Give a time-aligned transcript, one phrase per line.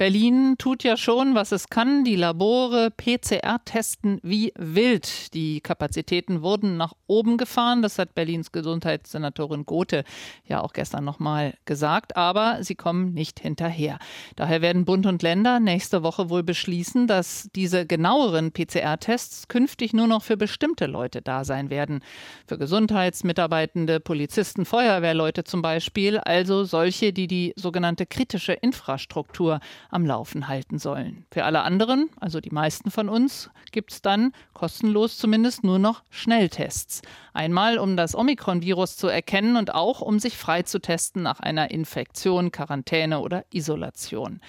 [0.00, 2.04] Berlin tut ja schon, was es kann.
[2.04, 5.34] Die Labore PCR testen wie wild.
[5.34, 7.82] Die Kapazitäten wurden nach oben gefahren.
[7.82, 10.04] Das hat Berlins Gesundheitssenatorin Gothe
[10.46, 12.16] ja auch gestern nochmal gesagt.
[12.16, 13.98] Aber sie kommen nicht hinterher.
[14.36, 20.06] Daher werden Bund und Länder nächste Woche wohl beschließen, dass diese genaueren PCR-Tests künftig nur
[20.06, 22.00] noch für bestimmte Leute da sein werden.
[22.46, 26.16] Für Gesundheitsmitarbeitende, Polizisten, Feuerwehrleute zum Beispiel.
[26.16, 29.60] Also solche, die die sogenannte kritische Infrastruktur
[29.90, 31.26] am Laufen halten sollen.
[31.30, 36.02] Für alle anderen, also die meisten von uns, gibt es dann kostenlos zumindest nur noch
[36.10, 37.02] Schnelltests.
[37.32, 43.20] Einmal, um das Omikron-Virus zu erkennen und auch, um sich freitesten nach einer Infektion, Quarantäne
[43.20, 44.40] oder Isolation.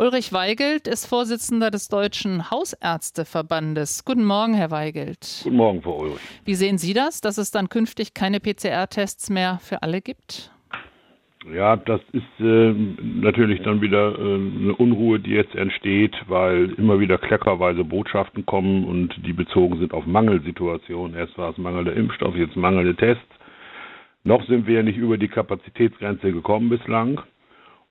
[0.00, 4.06] Ulrich Weigelt ist Vorsitzender des Deutschen Hausärzteverbandes.
[4.06, 5.40] Guten Morgen, Herr Weigelt.
[5.42, 6.20] Guten Morgen, Frau Ulrich.
[6.46, 10.52] Wie sehen Sie das, dass es dann künftig keine PCR-Tests mehr für alle gibt?
[11.46, 17.00] Ja, das ist äh, natürlich dann wieder äh, eine Unruhe, die jetzt entsteht, weil immer
[17.00, 21.16] wieder kleckerweise Botschaften kommen und die bezogen sind auf Mangelsituationen.
[21.16, 23.24] Erst war es mangelnder Impfstoff, jetzt mangelnde Tests.
[24.22, 27.22] Noch sind wir ja nicht über die Kapazitätsgrenze gekommen bislang.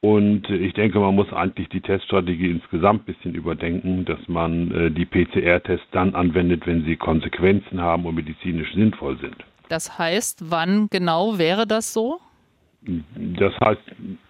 [0.00, 4.90] Und ich denke, man muss eigentlich die Teststrategie insgesamt ein bisschen überdenken, dass man äh,
[4.90, 9.36] die PCR-Tests dann anwendet, wenn sie Konsequenzen haben und medizinisch sinnvoll sind.
[9.68, 12.20] Das heißt, wann genau wäre das so?
[13.38, 13.80] Das heißt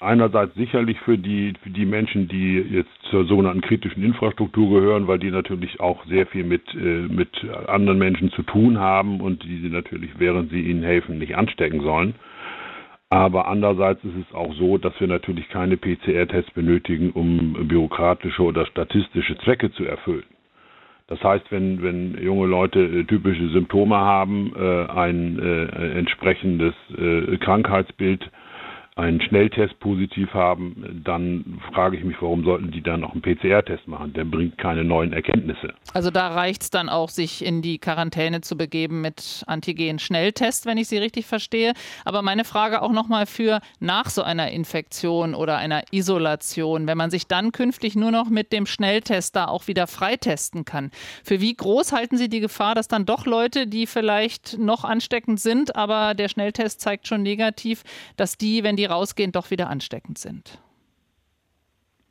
[0.00, 5.18] einerseits sicherlich für die, für die Menschen, die jetzt zur sogenannten kritischen Infrastruktur gehören, weil
[5.18, 7.30] die natürlich auch sehr viel mit, äh, mit
[7.66, 11.80] anderen Menschen zu tun haben und die sie natürlich, während sie ihnen helfen, nicht anstecken
[11.80, 12.14] sollen.
[13.08, 18.66] Aber andererseits ist es auch so, dass wir natürlich keine PCR-Tests benötigen, um bürokratische oder
[18.66, 20.24] statistische Zwecke zu erfüllen.
[21.08, 27.36] Das heißt, wenn, wenn junge Leute äh, typische Symptome haben, äh, ein äh, entsprechendes äh,
[27.38, 28.30] Krankheitsbild
[28.94, 33.88] einen Schnelltest positiv haben, dann frage ich mich, warum sollten die dann noch einen PCR-Test
[33.88, 34.12] machen?
[34.12, 35.72] Der bringt keine neuen Erkenntnisse.
[35.94, 40.76] Also da reicht es dann auch, sich in die Quarantäne zu begeben mit Antigen-Schnelltest, wenn
[40.76, 41.72] ich Sie richtig verstehe.
[42.04, 47.10] Aber meine Frage auch nochmal für nach so einer Infektion oder einer Isolation, wenn man
[47.10, 50.90] sich dann künftig nur noch mit dem Schnelltest da auch wieder freitesten kann.
[51.24, 55.40] Für wie groß halten Sie die Gefahr, dass dann doch Leute, die vielleicht noch ansteckend
[55.40, 57.84] sind, aber der Schnelltest zeigt schon negativ,
[58.18, 60.58] dass die, wenn die die rausgehen, doch wieder ansteckend sind.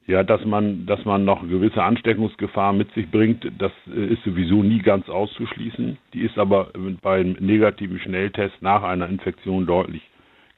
[0.07, 4.63] Ja, dass man, dass man noch gewisse Ansteckungsgefahr mit sich bringt, das äh, ist sowieso
[4.63, 5.97] nie ganz auszuschließen.
[6.13, 6.71] Die ist aber
[7.01, 10.01] beim negativen Schnelltest nach einer Infektion deutlich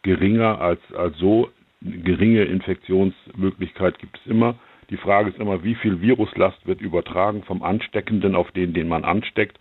[0.02, 1.50] geringer als, als so.
[1.85, 4.56] Eine geringe Infektionsmöglichkeit gibt es immer.
[4.90, 9.03] Die Frage ist immer, wie viel Viruslast wird übertragen vom Ansteckenden auf den, den man
[9.03, 9.59] ansteckt,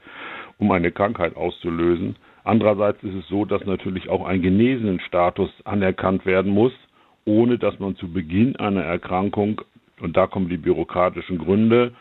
[0.62, 2.14] um eine Krankheit auszulösen.
[2.44, 6.72] Andererseits ist es so, dass natürlich auch ein genesenen Status anerkannt werden muss,
[7.24, 9.60] ohne dass man zu Beginn einer Erkrankung,
[10.00, 11.92] und da kommen die bürokratischen Gründe,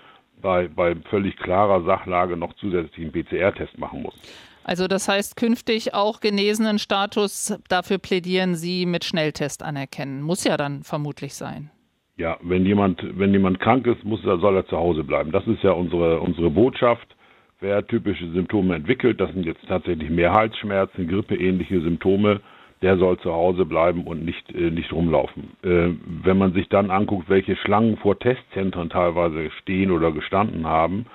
[0.42, 4.16] bei, bei völlig klarer Sachlage noch zusätzlichen PCR-Test machen muss.
[4.64, 10.22] Also das heißt künftig auch genesenen Status, dafür plädieren Sie mit Schnelltest anerkennen.
[10.22, 11.72] Muss ja dann vermutlich sein.
[12.18, 15.32] Ja, wenn jemand, wenn jemand krank ist, muss er, soll er zu Hause bleiben.
[15.32, 17.16] Das ist ja unsere, unsere Botschaft.
[17.62, 22.42] Wer typische Symptome entwickelt, das sind jetzt tatsächlich mehr Halsschmerzen, grippeähnliche Symptome,
[22.82, 25.52] der soll zu Hause bleiben und nicht, äh, nicht rumlaufen.
[25.62, 25.90] Äh,
[26.24, 31.06] wenn man sich dann anguckt, welche Schlangen vor Testzentren teilweise stehen oder gestanden haben,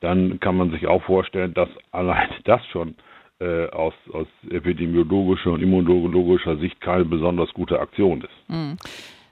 [0.00, 2.94] dann kann man sich auch vorstellen, dass allein das schon
[3.40, 8.50] äh, aus, aus epidemiologischer und immunologischer Sicht keine besonders gute Aktion ist.
[8.50, 8.76] Mhm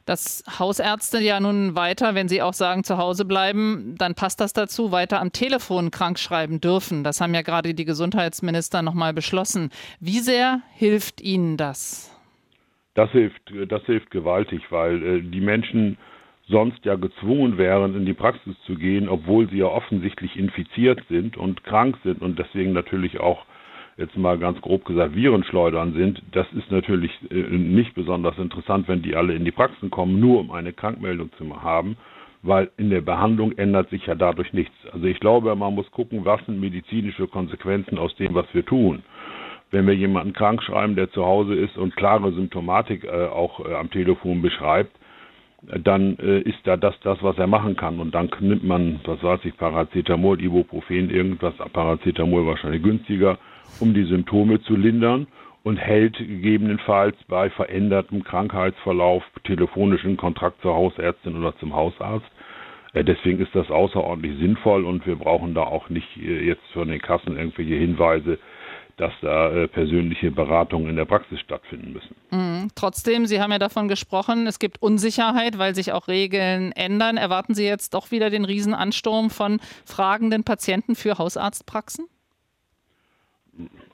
[0.08, 4.54] dass Hausärzte ja nun weiter, wenn sie auch sagen, zu Hause bleiben, dann passt das
[4.54, 7.04] dazu, weiter am Telefon krankschreiben dürfen.
[7.04, 9.70] Das haben ja gerade die Gesundheitsminister nochmal beschlossen.
[10.00, 12.14] Wie sehr hilft Ihnen das?
[12.94, 15.98] Das hilft, das hilft gewaltig, weil äh, die Menschen
[16.48, 21.36] sonst ja gezwungen wären, in die Praxis zu gehen, obwohl sie ja offensichtlich infiziert sind
[21.36, 23.44] und krank sind und deswegen natürlich auch
[23.98, 29.02] jetzt mal ganz grob gesagt Virenschleudern sind, das ist natürlich äh, nicht besonders interessant, wenn
[29.02, 31.96] die alle in die Praxen kommen, nur um eine Krankmeldung zu haben,
[32.42, 34.74] weil in der Behandlung ändert sich ja dadurch nichts.
[34.92, 39.02] Also ich glaube, man muss gucken, was sind medizinische Konsequenzen aus dem, was wir tun.
[39.70, 43.74] Wenn wir jemanden krank schreiben, der zu Hause ist und klare Symptomatik äh, auch äh,
[43.74, 44.92] am Telefon beschreibt,
[45.62, 47.98] dann äh, ist da das das, was er machen kann.
[47.98, 53.38] Und dann nimmt man, was weiß ich, Paracetamol, Ibuprofen, irgendwas, Paracetamol wahrscheinlich günstiger
[53.80, 55.26] um die Symptome zu lindern
[55.62, 62.26] und hält gegebenenfalls bei verändertem Krankheitsverlauf telefonischen Kontakt zur Hausärztin oder zum Hausarzt.
[62.94, 66.88] Äh, deswegen ist das außerordentlich sinnvoll und wir brauchen da auch nicht äh, jetzt von
[66.88, 68.38] den Kassen irgendwelche Hinweise,
[68.98, 72.14] dass da äh, persönliche Beratungen in der Praxis stattfinden müssen.
[72.30, 72.68] Mhm.
[72.74, 77.16] Trotzdem, Sie haben ja davon gesprochen, es gibt Unsicherheit, weil sich auch Regeln ändern.
[77.16, 82.06] Erwarten Sie jetzt doch wieder den Riesenansturm von fragenden Patienten für Hausarztpraxen?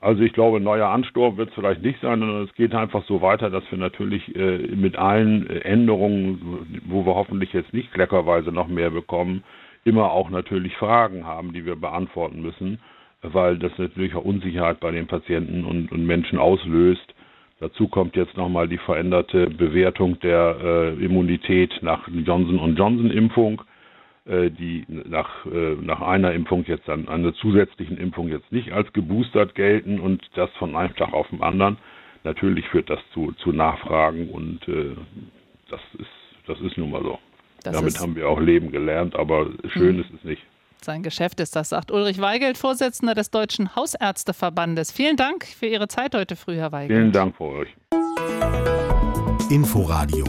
[0.01, 3.03] Also ich glaube, ein neuer Ansturm wird es vielleicht nicht sein, sondern es geht einfach
[3.07, 8.51] so weiter, dass wir natürlich äh, mit allen Änderungen, wo wir hoffentlich jetzt nicht kleckerweise
[8.51, 9.43] noch mehr bekommen,
[9.83, 12.79] immer auch natürlich Fragen haben, die wir beantworten müssen
[13.33, 17.13] weil das natürlich auch Unsicherheit bei den Patienten und, und Menschen auslöst.
[17.59, 23.61] Dazu kommt jetzt nochmal die veränderte Bewertung der äh, Immunität nach Johnson Johnson Impfung,
[24.25, 28.91] äh, die nach, äh, nach einer Impfung jetzt dann einer zusätzlichen Impfung jetzt nicht als
[28.91, 31.77] geboostert gelten und das von einem Tag auf den anderen.
[32.23, 34.95] Natürlich führt das zu, zu Nachfragen und äh,
[35.69, 36.09] das ist
[36.47, 37.17] das ist nun mal so.
[37.63, 40.01] Das Damit haben wir auch Leben gelernt, aber schön mhm.
[40.01, 40.41] ist es nicht
[40.83, 41.55] sein Geschäft ist.
[41.55, 44.91] Das sagt Ulrich Weigelt, Vorsitzender des Deutschen Hausärzteverbandes.
[44.91, 46.97] Vielen Dank für Ihre Zeit heute früh, Herr Weigelt.
[46.99, 47.75] Vielen Dank für euch.
[49.49, 50.25] Inforadio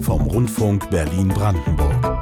[0.00, 2.15] vom Rundfunk Berlin-Brandenburg.